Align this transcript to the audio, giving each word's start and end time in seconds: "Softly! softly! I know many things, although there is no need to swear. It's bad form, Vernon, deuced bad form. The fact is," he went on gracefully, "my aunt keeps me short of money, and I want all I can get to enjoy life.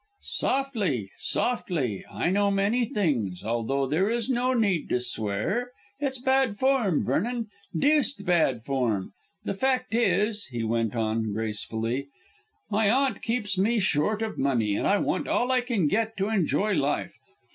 "Softly! 0.23 1.11
softly! 1.19 2.03
I 2.11 2.31
know 2.31 2.49
many 2.49 2.85
things, 2.85 3.43
although 3.43 3.85
there 3.85 4.09
is 4.09 4.31
no 4.31 4.51
need 4.55 4.89
to 4.89 4.99
swear. 4.99 5.73
It's 5.99 6.17
bad 6.17 6.57
form, 6.57 7.05
Vernon, 7.05 7.49
deuced 7.77 8.25
bad 8.25 8.63
form. 8.63 9.13
The 9.43 9.53
fact 9.53 9.93
is," 9.93 10.47
he 10.47 10.63
went 10.63 10.95
on 10.95 11.31
gracefully, 11.33 12.07
"my 12.71 12.89
aunt 12.89 13.21
keeps 13.21 13.59
me 13.59 13.77
short 13.77 14.23
of 14.23 14.39
money, 14.39 14.75
and 14.75 14.87
I 14.87 14.97
want 14.97 15.27
all 15.27 15.51
I 15.51 15.61
can 15.61 15.87
get 15.87 16.17
to 16.17 16.29
enjoy 16.29 16.73
life. 16.73 17.13